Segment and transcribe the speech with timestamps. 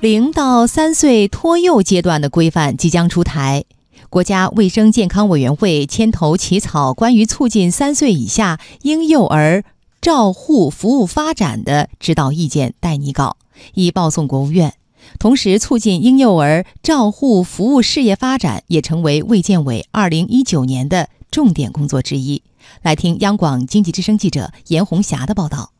[0.00, 3.64] 零到三岁托幼阶段的规范即将出台，
[4.08, 9.64] 国家卫生健康委员会牵头起草关于促进三岁以下婴幼儿
[10.00, 13.38] 照护服务发展的指导意见待拟稿，
[13.74, 14.74] 已报送国务院。
[15.18, 22.42] 同时，促进婴幼儿照护服务事业发展也成为卫健委二零一九年的重点工作之一。
[22.82, 25.72] 来听央广经济之声记者严红霞的报道。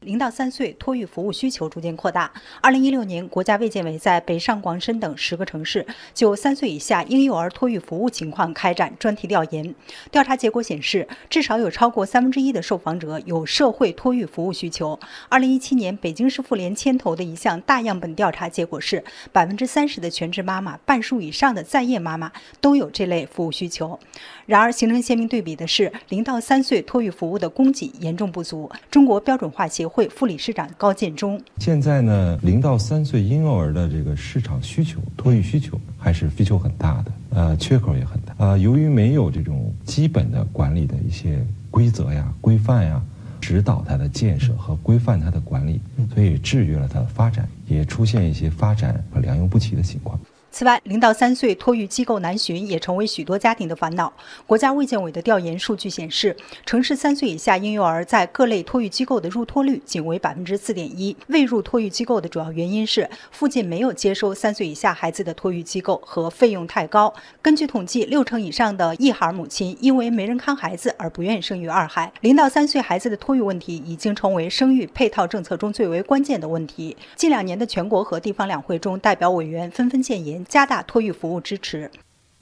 [0.00, 2.32] 零到三岁托育服务需求逐渐扩大。
[2.62, 9.74] 二零一六年，国家卫健委在北上广深等十个城市就三岁以下婴幼儿托育服务情况开展专题调研。
[10.10, 14.98] 调查结果显示，至少有超过三分之一的受访者有社会托育服务需求。
[15.28, 22.32] 二零一七年，北京市妇联牵头的一项大样本调查结果是，百分之三十的全职妈妈、半数以上的在业妈妈
[22.62, 24.00] 都有这类服务需求。
[24.46, 28.70] 然而，形成鲜明对比的是，零到三岁托育服务的供给严重不足。
[28.90, 38.34] 中国标准化协会副理事长高建中：现在呢，零到三岁婴幼儿的这个市场需求，托育需求还是需求很大的，呃，缺口也很大。
[38.38, 43.02] 呃，由于没有这种基本的管理的一些规则呀、规范呀，
[43.40, 45.80] 指导它的建设和规范它的管理，
[46.14, 50.18] 所以制约了它的发展，也出现一些发展和良莠不齐的情况。
[50.52, 54.12] 此外，零到三岁托育机构难寻也成为许多家庭的烦恼。
[54.46, 61.16] 国家卫健委的调研数据显示，城市三岁以下婴幼儿在各类托育机构的入托率仅为百分之四点一。
[61.28, 67.14] 未入托育机构的主要原因是附近没有接收三岁以下孩子的托育机构和费用太高。
[67.40, 72.12] 根据统计，六成以上的一孩母亲因为没人看孩子而不愿意生育二孩。
[72.22, 76.96] 零到三岁孩子的托育问题已经成为生育配套政策中最为关键的问题。
[77.14, 80.39] 近两年的全国和地方两会中，代表委员纷纷建言。
[80.48, 81.90] 加大托育服务支持，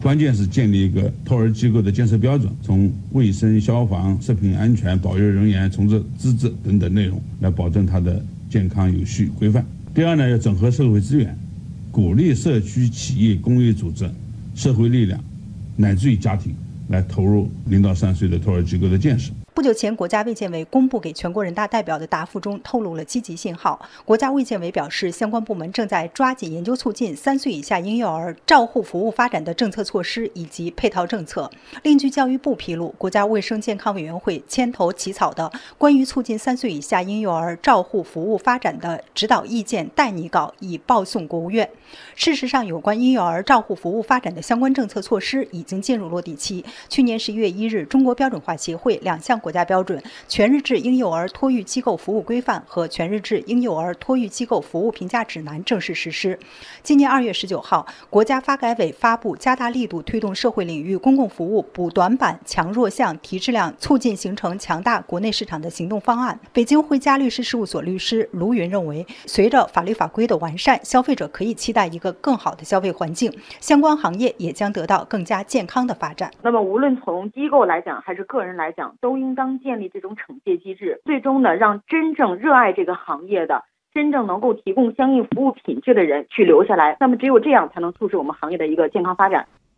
[0.03, 9.65] 关键是建立一个托儿机构的建设标准，从卫生、消防、食品安全、保育人员、从事资质等等内容来保证它的健康有序、规范。
[9.95, 11.37] 第二呢，要整合社会资源，
[11.91, 14.09] 鼓励社区、企业、公益组织、
[14.55, 15.23] 社会力量，
[15.77, 16.55] 乃至于家庭
[16.89, 19.33] 来投入零到三岁的托儿机构的建设。
[19.59, 23.77] 不久前，国家卫健委公布给全国人大代表的答复中透露了积极信号。
[24.05, 31.51] 国家卫健委表示，相关部门正在抓紧研究促进三岁以下婴幼儿照护服务发展的政策措施以及配套政策。
[31.83, 41.69] 另据教育部披露，国家卫生健康委员会牵头起草的关于促进三岁以下婴幼儿照护服务发展的指导意见待拟稿已报送国务院。
[42.15, 46.65] 事实上，有关婴幼儿照护服务发展的相关政策措施已经进入落地期。
[46.89, 49.37] 去年十一月一日，中国标准化协会两项。
[49.49, 49.99] 国家标准
[50.29, 56.39] 《全日制婴幼儿托育机构服务规范》和《全日制婴幼儿托育机构服务评价指南》正式实施。
[56.83, 66.39] 今年二月十九号，国家发改委发布加大力度推动社会领域公共服务补短板、强弱项、提质量，促进形成强大国内市场的行动方案。
[66.53, 76.31] 北京汇佳律师事务所律师卢云认为，随着法律法规的完善，消费者可以期待一个更好的消费环境，相关行业也将得到更加健康的发展。
[76.43, 79.38] 那么，无论从机构来讲，还是个人来讲，都应。
[79.39, 83.63] 当建立这种惩戒机制，最终呢，让真正热爱这个行业的、
[83.95, 86.97] 真正能够提供相应服务品质的人去留下来。
[86.99, 89.47] 那么，只有这样才能促使我们行业的一个健康发展。